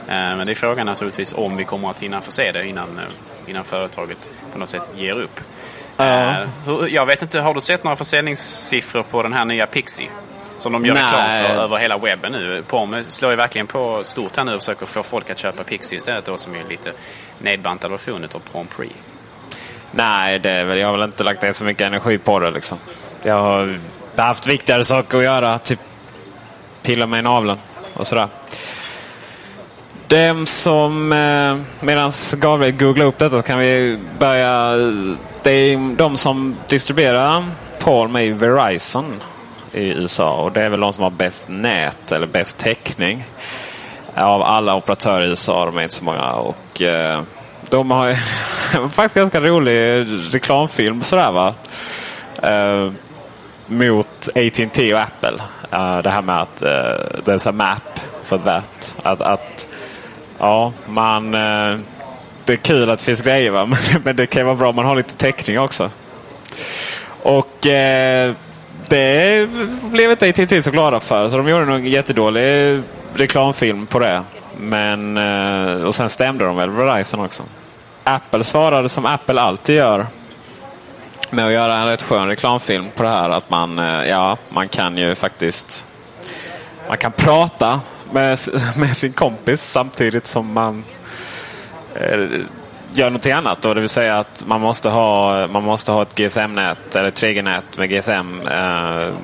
[0.09, 2.99] Eh, men det är frågan naturligtvis om vi kommer att hinna få se det innan,
[2.99, 3.05] eh,
[3.51, 5.41] innan företaget på något sätt ger upp.
[5.97, 6.37] Ja.
[6.69, 10.11] Uh, jag vet inte, har du sett några försäljningssiffror på den här nya Pixie?
[10.59, 12.62] Som de gör reklam för över hela webben nu.
[12.67, 15.97] Pom slår ju verkligen på stort här nu och försöker få folk att köpa Pixie
[15.97, 16.93] istället då som är lite
[17.38, 18.87] nedbantad version av Prom Pre.
[19.91, 22.51] Nej, det är väl, jag har väl inte lagt ner så mycket energi på det
[22.51, 22.79] liksom.
[23.23, 23.79] Jag har
[24.17, 25.59] haft viktigare saker att göra.
[25.59, 25.81] Typ
[26.83, 27.59] pilla mig i naveln
[27.95, 28.29] och sådär.
[30.12, 34.77] Dem som, eh, medan Gabriel googlar upp detta kan vi börja.
[35.42, 37.44] Det är de som distribuerar
[37.79, 39.22] Palm är Verizon
[39.72, 43.25] i USA och det är väl de som har bäst nät eller bäst täckning.
[44.14, 46.33] Av alla operatörer i USA, de är inte så många.
[46.33, 47.22] Och eh,
[47.70, 48.14] de har ju
[48.88, 51.55] faktiskt ganska rolig reklamfilm sådär va.
[52.42, 52.92] Eh,
[53.66, 55.38] mot AT&T och Apple.
[55.72, 56.68] Uh, det här med att uh,
[57.25, 58.94] there's a map for that.
[59.03, 59.66] Att, att
[60.42, 61.35] ja, man...
[61.35, 61.78] Eh,
[62.44, 63.66] det är kul att det finns grejer va?
[63.92, 65.90] Men, men det kan vara bra om man har lite täckning också.
[67.22, 68.35] Och eh,
[68.88, 69.48] det
[69.83, 71.28] blev inte ITT så glada för.
[71.28, 72.81] Så de gjorde nog en jättedålig
[73.14, 74.22] reklamfilm på det.
[74.59, 77.42] Men, eh, och sen stämde de väl Verizon också.
[78.05, 80.07] Apple svarade som Apple alltid gör
[81.31, 83.31] med att göra en rätt skön reklamfilm på det här.
[83.31, 83.78] Att man,
[84.09, 85.87] ja, man kan ju faktiskt
[86.88, 87.81] man kan prata
[88.12, 88.38] med,
[88.77, 90.85] med sin kompis samtidigt som man
[91.94, 92.20] eh,
[92.90, 93.62] gör någonting annat.
[93.62, 97.79] Då, det vill säga att man måste ha, man måste ha ett GSM-nät eller 3G-nät
[97.79, 99.14] med GSM eh,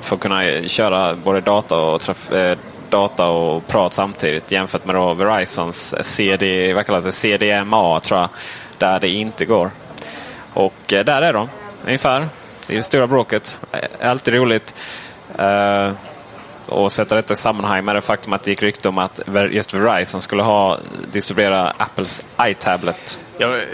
[0.00, 2.58] för att kunna köra både data och, traf, eh,
[2.90, 7.12] data och prat samtidigt jämfört med då Verizons CD, vad kallas det?
[7.12, 8.28] CDMA tror jag,
[8.78, 9.70] där det inte går.
[10.54, 11.48] Och eh, där är de
[11.86, 12.28] ungefär.
[12.66, 13.58] Det är det stora bråket.
[14.02, 14.74] Alltid roligt.
[15.38, 15.92] Uh,
[16.70, 19.74] och sätta detta i sammanhang med det faktum att det gick rykte om att just
[19.74, 20.78] Verizon skulle ha
[21.12, 23.20] distribuera Apples iTablet.
[23.38, 23.64] Jag eh,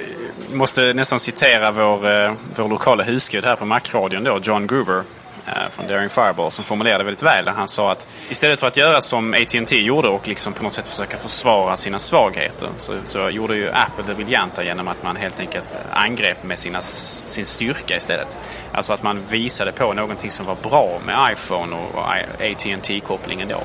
[0.53, 5.03] måste nästan citera vår, eh, vår lokala husgud här på Macradion då, John Gruber.
[5.47, 7.49] Eh, från Daring Fireball som formulerade väldigt väl.
[7.49, 10.87] Han sa att istället för att göra som AT&T gjorde och liksom på något sätt
[10.87, 15.41] försöka försvara sina svagheter så, så gjorde ju Apple det briljanta genom att man helt
[15.41, 18.39] enkelt eh, angrep med sina, sin styrka istället.
[18.73, 23.49] Alltså att man visade på någonting som var bra med iPhone och, och AT&T kopplingen
[23.49, 23.63] då.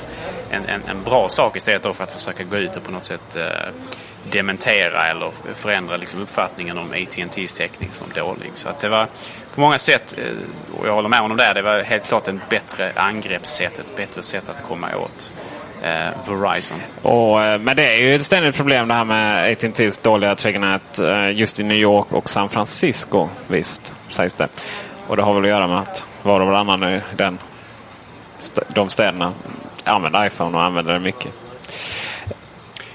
[0.49, 3.05] En, en, en, bra sak istället då för att försöka gå ut och på något
[3.05, 3.45] sätt eh,
[4.31, 8.51] dementera eller förändra liksom uppfattningen om AT&T's täckning som dålig.
[8.55, 9.07] Så att det var
[9.55, 12.49] på många sätt, eh, och jag håller med honom där, det var helt klart ett
[12.49, 15.31] bättre angreppssätt, ett bättre sätt att komma åt
[15.81, 16.77] eh, Verizon.
[17.01, 20.99] Och, eh, men det är ju ett ständigt problem det här med AT&T's dåliga 3G-nät
[20.99, 24.47] eh, just i New York och San Francisco, visst, sägs det.
[25.07, 27.39] Och det har väl att göra med att var och varannan i den,
[28.67, 29.33] de städerna
[29.85, 31.31] använder iPhone och använder det mycket.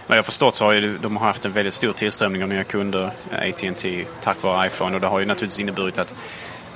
[0.07, 2.65] Vad jag har förstått så har ju, de haft en väldigt stor tillströmning av nya
[2.65, 4.95] kunder, AT&T tack vare iPhone.
[4.95, 6.15] Och det har ju naturligtvis inneburit att,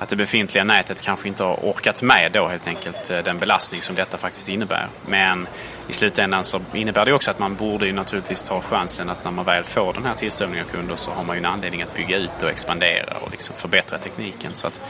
[0.01, 3.81] att det befintliga nätet kanske inte har orkat med då helt enkelt eh, den belastning
[3.81, 4.87] som detta faktiskt innebär.
[5.05, 5.47] Men
[5.87, 9.31] i slutändan så innebär det också att man borde ju naturligtvis ta chansen att när
[9.31, 11.95] man väl får den här tillströmningen av kunder så har man ju en anledning att
[11.95, 14.51] bygga ut och expandera och liksom förbättra tekniken.
[14.53, 14.81] Så att,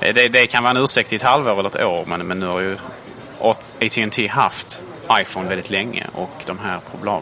[0.00, 2.40] eh, det, det kan vara en ursäkt i ett halvår eller ett år men, men
[2.40, 2.76] nu har ju
[3.40, 6.80] AT&T haft iPhone väldigt länge och de här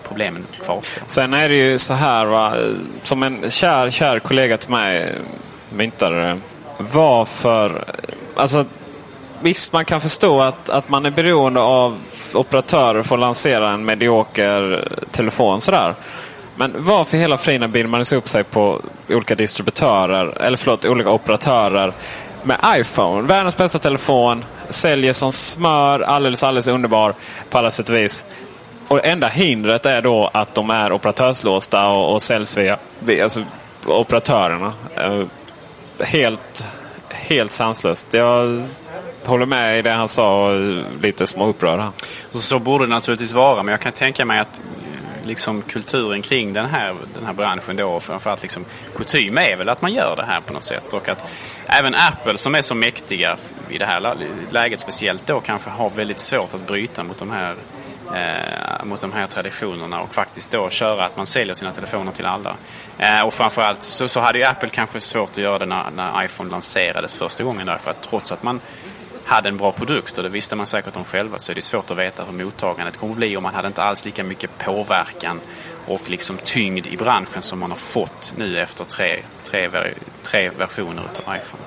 [0.08, 1.02] problemen kvarstår.
[1.06, 2.54] Sen är det ju så här, va?
[3.02, 5.14] som en kär, kär kollega till mig
[5.70, 6.38] myntade
[6.78, 7.84] varför...
[8.36, 8.64] Alltså,
[9.40, 11.98] visst, man kan förstå att, att man är beroende av
[12.34, 15.94] operatörer för att lansera en medioker telefon sådär.
[16.56, 21.92] Men varför hela friden binder man upp sig på olika distributörer, eller förlåt, olika operatörer
[22.42, 23.28] med iPhone?
[23.28, 27.14] Världens bästa telefon, säljer som smör, alldeles, alldeles underbar
[27.50, 28.24] på alla sätt och vis.
[28.88, 33.44] Och enda hindret är då att de är operatörslåsta och, och säljs via, via alltså,
[33.86, 34.72] operatörerna.
[34.96, 35.22] Eh,
[36.00, 36.68] Helt,
[37.10, 38.14] helt sanslöst.
[38.14, 38.66] Jag
[39.24, 41.80] håller med i det han sa och lite småupprörd.
[41.80, 41.90] här.
[42.30, 44.60] Så borde det naturligtvis vara, men jag kan tänka mig att
[45.22, 48.64] liksom kulturen kring den här, den här branschen då och framförallt liksom
[48.96, 50.92] kutym är väl att man gör det här på något sätt.
[50.92, 51.24] Och att
[51.66, 53.36] även Apple som är så mäktiga
[53.68, 54.16] i det här
[54.50, 57.56] läget speciellt då kanske har väldigt svårt att bryta mot de här
[58.14, 62.26] eh, mot de här traditionerna och faktiskt då köra att man säljer sina telefoner till
[62.26, 62.56] alla.
[62.98, 66.24] Eh, och framförallt så, så hade ju Apple kanske svårt att göra det när, när
[66.24, 68.60] iPhone lanserades första gången därför att trots att man
[69.24, 71.90] hade en bra produkt och det visste man säkert om själva så är det svårt
[71.90, 75.40] att veta hur mottagandet kommer att bli och man hade inte alls lika mycket påverkan
[75.86, 79.70] och liksom tyngd i branschen som man har fått nu efter tre, tre,
[80.22, 81.62] tre versioner av iPhone.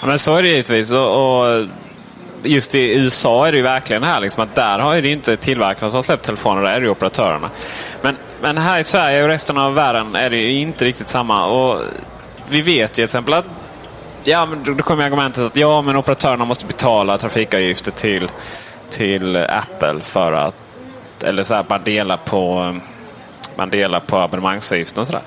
[0.00, 0.92] Ja, men så är det givetvis.
[0.92, 1.66] Och, och
[2.44, 5.90] just i USA är det ju verkligen här liksom att där har det inte tillverkarna
[5.90, 7.50] som har släppt telefoner, där är det ju operatörerna.
[8.02, 11.46] Men, men här i Sverige och resten av världen är det ju inte riktigt samma.
[11.46, 11.80] Och
[12.48, 13.44] vi vet ju till exempel att
[14.26, 18.30] Ja, men då kommer argumentet att ja, men operatörerna måste betala trafikavgifter till,
[18.90, 20.54] till Apple för att...
[21.22, 22.74] Eller så här, man delar på,
[23.56, 25.22] man delar på abonnemangsavgiften och sådär.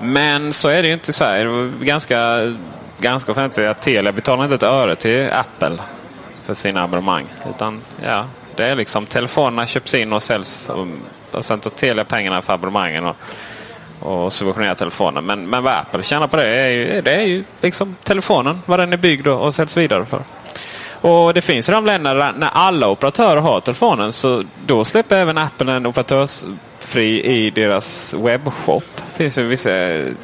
[0.00, 1.44] Men så är det ju inte i Sverige.
[1.44, 2.38] Det var ganska,
[2.98, 5.78] ganska offentligt att Telia betalar inte ett öre till Apple
[6.48, 7.26] för sina abonnemang.
[7.50, 8.24] Utan ja,
[8.56, 10.86] det är liksom telefonerna köps in och säljs och,
[11.32, 13.04] och sen tar Telia pengarna för abonnemangen.
[13.04, 13.16] Och,
[14.00, 15.26] och subventionerar telefonen.
[15.26, 18.78] Men, men vad Apple tjänar på det är ju, det är ju liksom telefonen, vad
[18.78, 20.22] den är byggd och säljs vidare för.
[21.00, 25.16] Och det finns ju de länder där när alla operatörer har telefonen så då släpper
[25.16, 28.84] även Apple en operatörsfri i deras webbshop.
[28.96, 29.70] Det finns ju vissa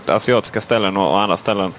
[0.06, 1.72] asiatiska ställen och andra ställen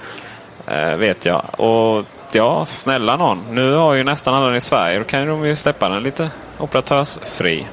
[0.68, 1.60] eh, vet jag.
[1.60, 3.44] Och ja, snälla någon.
[3.52, 4.98] Nu har ju nästan alla den i Sverige.
[4.98, 7.68] Då kan de ju släppa den lite operatörsfri.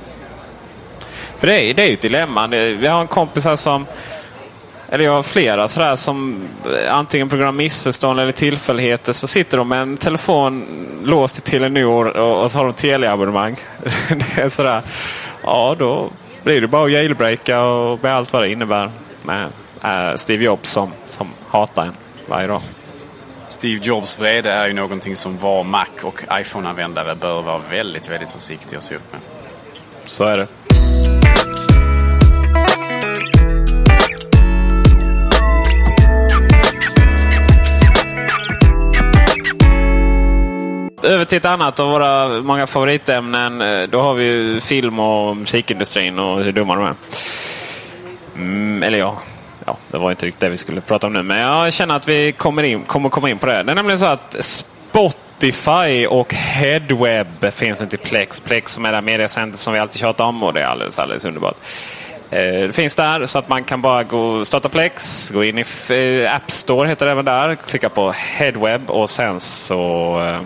[1.39, 2.47] För det är, det är ju ett dilemma.
[2.47, 3.87] Vi har en kompis här som
[4.93, 9.27] eller jag har flera sådär som eh, antingen på grund av missförstånd eller tillfälligheter så
[9.27, 10.67] sitter de med en telefon
[11.05, 13.57] låst till Telenor och, och så har de Telia-abonnemang.
[14.09, 14.83] det är sådär,
[15.43, 16.11] ja då
[16.43, 18.91] blir det bara att jailbreaka och med allt vad det innebär
[19.23, 19.49] med
[19.85, 21.95] eh, Steve Jobs som, som hatar en
[22.27, 22.63] varje dag.
[23.53, 28.31] Steve Jobs vrede är ju någonting som var Mac och iPhone-användare bör vara väldigt, väldigt
[28.31, 29.21] försiktiga att se upp med.
[30.05, 30.47] Så är det.
[41.05, 43.59] över till ett annat av våra många favoritämnen.
[43.91, 46.95] Då har vi ju film och musikindustrin och hur dumma de är.
[48.37, 49.23] Mm, eller ja,
[49.67, 51.23] ja, det var inte riktigt det vi skulle prata om nu.
[51.23, 53.63] Men jag känner att vi kommer, in, kommer komma in på det.
[53.63, 58.41] Det är nämligen så att Spotify och Headweb finns inte i Plex.
[58.41, 61.25] Plex som är det mediacenter som vi alltid tjatar om och det är alldeles, alldeles
[61.25, 61.57] underbart.
[62.31, 65.65] Eh, det finns där så att man kan bara gå starta Plex, gå in i
[65.91, 70.41] eh, App Store heter det även där, klicka på Headweb och sen så eh,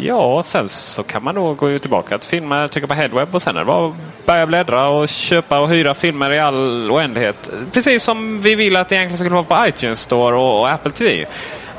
[0.00, 3.56] Ja, sen så kan man då gå tillbaka till filmer, trycka på Headweb och sen
[3.56, 3.94] är det bara
[4.26, 7.50] börja bläddra och köpa och hyra filmer i all oändlighet.
[7.72, 10.92] Precis som vi vill att det egentligen ska vara på iTunes Store och, och Apple
[10.92, 11.26] TV.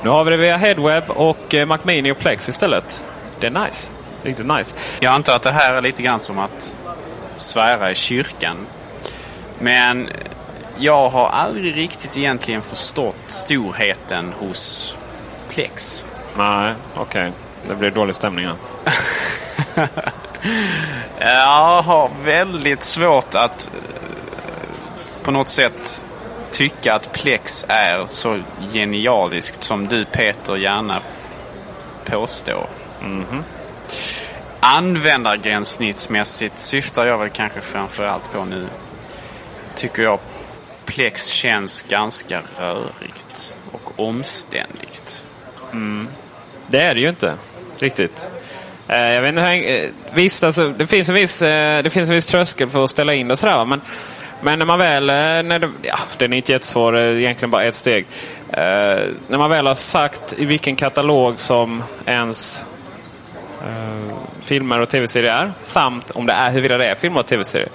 [0.04, 3.06] Nu har vi det via Headweb och eh, Mac Mini och Plex istället.
[3.40, 3.90] Det är nice.
[4.24, 4.76] Riktigt nice.
[5.00, 6.74] Jag antar att det här är lite grann som att
[7.36, 8.58] svära i kyrkan.
[9.60, 10.10] Men
[10.78, 14.96] jag har aldrig riktigt egentligen förstått storheten hos
[15.50, 16.06] Plex.
[16.38, 17.30] Nej, okej.
[17.30, 17.43] Okay.
[17.68, 18.56] Det blir dålig stämning här.
[21.20, 23.70] jag har väldigt svårt att
[25.24, 26.04] på något sätt
[26.52, 28.40] tycka att Plex är så
[28.74, 31.02] genialiskt som du Peter gärna
[32.06, 32.68] påstår.
[33.02, 33.44] Mm -hmm.
[34.60, 38.68] Användargränssnittsmässigt syftar jag väl kanske framförallt på nu.
[39.76, 40.20] Tycker jag
[40.86, 45.28] Plex känns ganska rörigt och omständligt.
[45.72, 46.08] Mm.
[46.68, 47.34] Det är det ju inte
[47.80, 48.28] riktigt.
[48.88, 49.84] Eh, jag vet inte, hur...
[49.84, 52.90] Eh, visst, alltså, det, finns en viss, eh, det finns en viss tröskel för att
[52.90, 53.66] ställa in och sådär.
[53.66, 53.82] Men,
[54.42, 55.06] men när man väl,
[55.46, 58.06] när det, ja, den är inte jättesvår, egentligen bara ett steg.
[59.28, 62.64] när man väl har sagt i vilken katalog som ens
[63.62, 67.70] uh, filmer och tv-serier är, samt om det är huruvida det är filmer och tv-serier.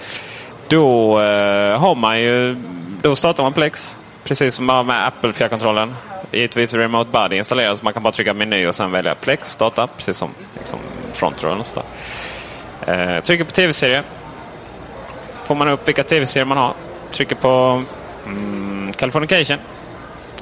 [0.67, 2.55] Då uh, har man ju,
[3.01, 3.95] då startar man Plex.
[4.23, 5.93] Precis som med Apple fjärrkontrollen
[6.31, 9.87] givetvis Remote Buddy installerad så man kan bara trycka meny och sen välja Plex data,
[9.87, 10.79] precis som liksom
[11.11, 11.63] Frontroll.
[12.87, 14.03] Eh, trycker på tv-serier.
[15.43, 16.73] Får man upp vilka tv-serier man har.
[17.11, 17.83] Trycker på
[18.25, 19.57] mm, Californication.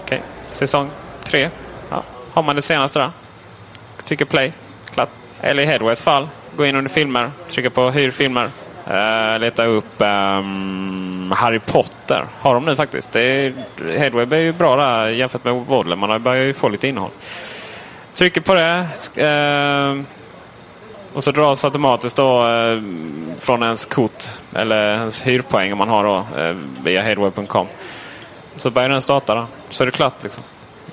[0.04, 0.20] Okay.
[0.50, 0.90] Säsong
[1.24, 1.50] 3.
[1.90, 2.04] Ja.
[2.34, 3.12] Har man det senaste där.
[4.04, 4.54] Trycker play.
[4.94, 5.10] Klart.
[5.42, 6.30] Eller i Headways fall.
[6.56, 7.32] Gå in under filmer.
[7.50, 8.52] Trycka på hyr filmer.
[8.92, 12.26] Uh, leta upp um, Harry Potter.
[12.40, 13.12] Har de nu faktiskt.
[13.12, 13.54] Det är,
[13.98, 15.96] Headweb är ju bra där jämfört med Waddle.
[15.96, 17.12] Man börjar ju få lite innehåll.
[18.14, 18.88] Trycker på det.
[19.18, 20.04] Uh,
[21.14, 22.82] och så dras automatiskt då uh,
[23.38, 27.68] från ens kort eller ens hyrpoäng om man har då eh, via headweb.com.
[28.58, 29.48] Så börjar den starta då.
[29.70, 30.44] Så är det klart liksom.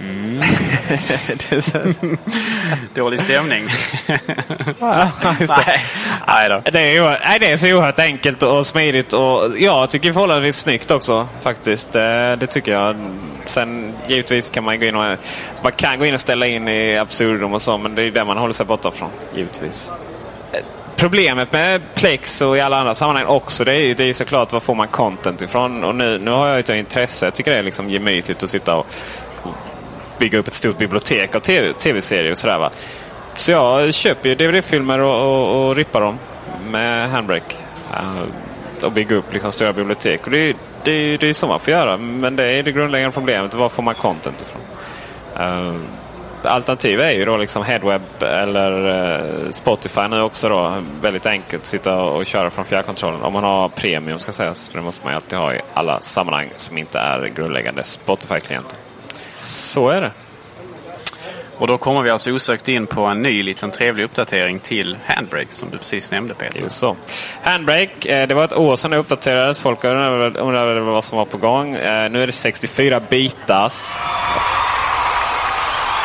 [0.01, 0.41] Mm.
[2.95, 3.63] Dålig stämning.
[5.49, 5.81] nej.
[6.27, 6.63] Nej, då.
[6.73, 10.91] Det, är, nej, det är så oerhört enkelt och smidigt och jag tycker förhållandevis snyggt
[10.91, 11.93] också faktiskt.
[11.93, 12.97] Det, det, tycker jag.
[13.47, 15.19] Sen givetvis kan man gå in och,
[15.63, 18.25] man kan gå in och ställa in i absurdum och så men det är det
[18.25, 19.91] man håller sig borta från givetvis.
[20.97, 24.53] Problemet med Plex och i alla andra sammanhang också det är ju det är såklart
[24.53, 25.85] var får man content ifrån.
[25.85, 27.27] Och nu, nu har jag ett intresse.
[27.27, 28.87] Jag tycker det är liksom gemytligt att sitta och
[30.25, 32.71] bygga upp ett stort bibliotek av tv-serier TV och sådär va.
[33.37, 36.19] Så jag köper ju DVD-filmer och, och, och, rippar dem
[36.71, 37.57] med Handbrake.
[37.91, 40.25] Uh, och bygger upp liksom stora bibliotek.
[40.25, 41.97] Och det, det, det är så man får göra.
[41.97, 43.55] Men det är det grundläggande problemet.
[43.55, 44.63] Var får man content ifrån?
[45.47, 45.81] Uh,
[46.43, 50.83] alternativ är ju då liksom Headweb eller eh, Spotify nu också då.
[51.03, 53.23] Väldigt enkelt sitta och köra från fjärrkontrollen.
[53.23, 54.69] Om man har premium ska sägas.
[54.69, 58.79] För det måste man ju alltid ha i alla sammanhang som inte är grundläggande Spotify-klienter.
[59.37, 60.11] Så är det.
[61.59, 65.47] Och då kommer vi alltså osökt in på en ny liten trevlig uppdatering till Handbrake
[65.51, 66.61] som du precis nämnde Peter.
[66.61, 66.97] Just så.
[67.43, 69.61] Handbrake, eh, det var ett år sedan det uppdaterades.
[69.61, 71.75] Folk undrade vad som var på gång.
[71.75, 73.97] Eh, nu är det 64 bitars.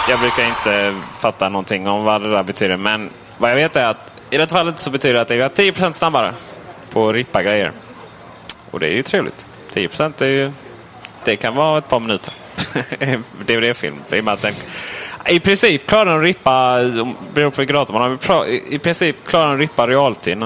[0.10, 2.78] Jag brukar inte fatta någonting om vad det där betyder.
[2.78, 5.72] Men vad jag vet är att i det fallet så betyder det att det är
[5.72, 6.34] 10% snabbare
[6.90, 7.72] på att rippa grejer.
[8.72, 9.48] Och det är ju trevligt.
[9.74, 10.52] 10% är ju...
[11.24, 12.34] Det kan vara ett par minuter.
[13.46, 13.96] DVD-film.
[14.12, 14.54] I, den,
[15.30, 16.80] I princip klarar den rippa,
[17.34, 20.38] beror på vilken dator man har, i princip klarar den rippa realtid.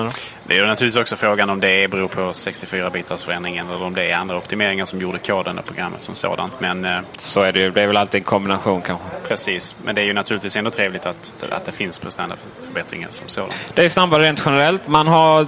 [0.47, 4.15] Det är naturligtvis också frågan om det beror på 64-bitars förändringen eller om det är
[4.15, 6.59] andra optimeringar som gjorde koden och programmet som sådant.
[6.59, 7.71] Men, eh, så är det ju.
[7.71, 9.05] Det är väl alltid en kombination kanske.
[9.27, 9.75] Precis.
[9.83, 13.73] Men det är ju naturligtvis ändå trevligt att, att det finns prestandaförbättringar som sådant.
[13.73, 14.87] Det är snabbare rent generellt.
[14.87, 15.47] Man har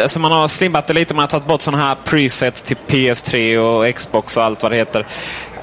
[0.00, 1.14] alltså man har slimmat det lite.
[1.14, 4.76] Man har tagit bort sådana här presets till PS3 och Xbox och allt vad det
[4.76, 5.06] heter.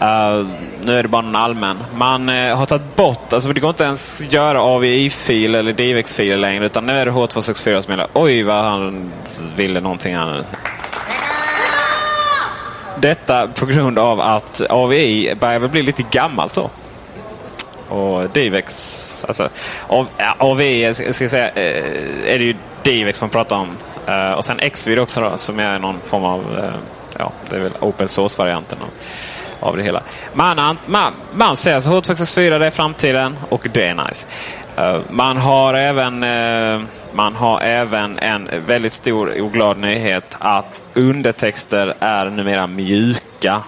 [0.02, 0.48] Uh,
[0.84, 1.84] nu är det bara en allmän.
[1.96, 6.38] Man uh, har tagit bort, alltså det går inte ens att göra AVI-fil eller DivX-filer
[6.38, 6.66] längre.
[6.66, 8.08] Utan nu är det H264 som gäller.
[8.14, 9.12] Oj vad han
[9.56, 10.44] ville någonting här nu.
[12.98, 16.70] Detta på grund av att AVI börjar väl bli lite gammalt då.
[17.90, 19.50] Och DivX, alltså
[20.38, 23.78] AVI ska jag säga, uh, är det ju DivX man pratar om.
[24.38, 26.72] och sen Xvid också då, som är någon form av,
[27.20, 28.78] ja, det är väl open source-varianten
[29.60, 30.04] av det hela.
[30.34, 34.28] Man, man, man ser alltså H264 det är framtiden och det är nice.
[34.78, 36.82] Eh, man har även eh,
[37.14, 43.62] man har även en väldigt stor och glad nyhet att undertexter är numera mjuka.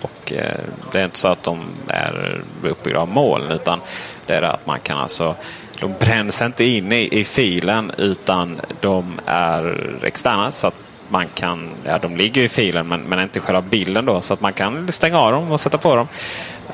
[0.00, 0.60] Och eh,
[0.92, 3.80] Det är inte så att de är uppbyggda av moln utan
[4.26, 5.34] det är att man kan alltså
[5.80, 10.50] de bränns inte in i, i filen utan de är externa.
[10.50, 10.74] så att
[11.08, 14.20] man kan, ja, De ligger i filen men, men inte i själva bilden då.
[14.20, 16.08] Så att man kan stänga av dem och sätta på dem.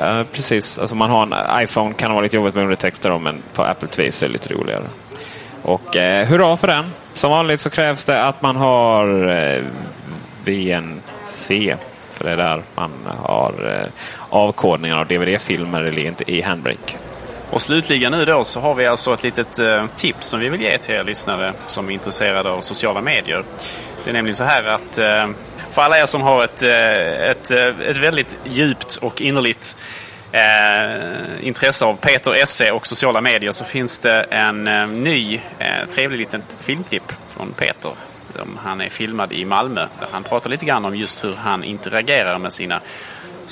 [0.03, 3.19] Uh, precis, alltså man har en iPhone kan det vara lite jobbigt med undertexter då,
[3.19, 4.85] men på Apple TV så är det lite roligare.
[5.63, 6.91] Och eh, hurra för den!
[7.13, 9.65] Som vanligt så krävs det att man har eh,
[10.45, 11.77] VNC.
[12.11, 13.89] För det är där man har eh,
[14.29, 16.97] avkodningar av DVD-filmer eller inte i Handbrake.
[17.51, 20.63] Och slutligen nu då så har vi alltså ett litet eh, tips som vi vill
[20.63, 23.45] ge till er lyssnare som är intresserade av sociala medier.
[24.05, 25.29] Det är nämligen så här att eh,
[25.71, 29.77] för alla er som har ett, eh, ett, eh, ett väldigt djupt och innerligt
[30.33, 35.89] eh, intresse av Peter Esse och sociala medier så finns det en eh, ny eh,
[35.95, 37.93] trevlig liten filmklipp från Peter.
[38.59, 42.39] Han är filmad i Malmö där han pratar lite grann om just hur han interagerar
[42.39, 42.81] med sina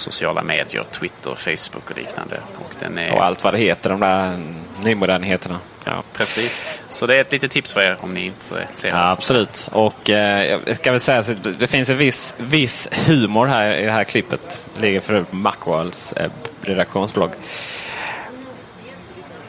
[0.03, 2.41] sociala medier, Twitter, Facebook och liknande.
[2.59, 3.15] Och, är...
[3.15, 4.39] och allt vad det heter, de där
[4.83, 5.59] nymodernheterna.
[5.85, 6.03] Ja.
[6.13, 6.79] Precis.
[6.91, 9.69] Så det är ett litet tips för er om ni inte ser ja, Absolut.
[9.73, 13.85] Och eh, jag ska väl säga att det finns en viss, viss humor här i
[13.85, 14.67] det här klippet.
[14.75, 16.31] Det ligger för på Macworlds eh,
[16.63, 17.31] redaktionsblogg.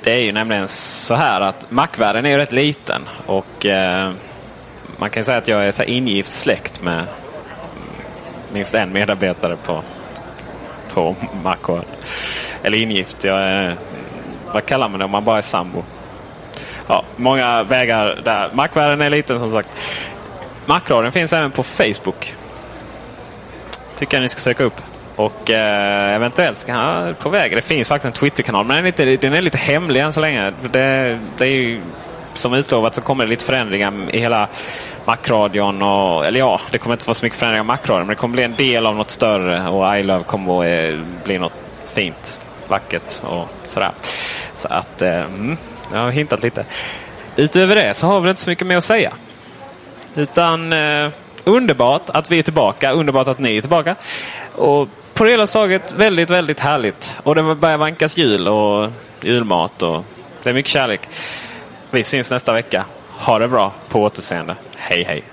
[0.04, 3.10] Det är ju nämligen så här att Macvärlden är ju rätt liten.
[3.26, 4.12] Och eh,
[4.97, 7.06] man kan säga att jag är så ingift släkt med
[8.54, 9.84] minst en medarbetare på,
[10.93, 11.85] på Macworld.
[12.63, 13.23] Eller ingift.
[13.23, 13.75] Jag är,
[14.53, 15.83] vad kallar man det om man bara är sambo?
[16.87, 18.49] ja, många vägar där.
[18.53, 19.77] Macvärlden är liten som sagt.
[20.65, 22.35] Macradion finns även på Facebook.
[23.95, 24.81] Tycker jag ni ska söka upp.
[25.15, 27.55] Och eh, eventuellt ska han på väg.
[27.55, 30.19] Det finns faktiskt en Twitterkanal men den är lite, den är lite hemlig än så
[30.19, 30.53] länge.
[30.71, 31.81] Det, det är ju,
[32.33, 34.47] som utlovat så kommer det lite förändringar i hela
[35.06, 35.82] Macradion.
[35.82, 38.34] Och, eller ja, det kommer inte vara så mycket förändringar av Macradion men det kommer
[38.34, 41.54] bli en del av något större och iLove kommer att eh, bli något
[41.86, 43.91] fint, vackert och sådär.
[44.54, 45.58] Så att, eh, mm.
[45.91, 46.66] Jag har hintat lite.
[47.36, 49.14] Utöver det så har vi inte så mycket mer att säga.
[50.16, 51.10] Utan eh,
[51.43, 52.91] underbart att vi är tillbaka.
[52.91, 53.95] Underbart att ni är tillbaka.
[54.56, 57.16] Och på det hela taget väldigt, väldigt härligt.
[57.24, 58.89] Och det börjar vankas jul och
[59.22, 60.06] julmat och
[60.43, 61.01] det är mycket kärlek.
[61.91, 62.86] Vi syns nästa vecka.
[63.18, 63.72] Ha det bra.
[63.89, 64.55] På återseende.
[64.78, 65.32] Hej, hej.